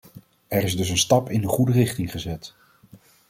Er 0.47 0.63
is 0.63 0.77
dus 0.77 0.89
een 0.89 0.97
stap 0.97 1.29
in 1.29 1.41
de 1.41 1.47
goede 1.47 1.71
richting 1.71 2.11
gezet. 2.11 2.53